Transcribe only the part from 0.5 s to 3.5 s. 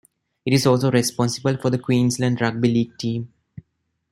is also responsible for the Queensland Rugby League team.